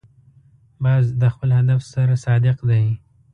باز 0.83 1.05
د 1.21 1.23
خپل 1.33 1.49
هدف 1.59 1.79
سره 1.93 2.13
صادق 2.25 2.57
دی 2.69 2.85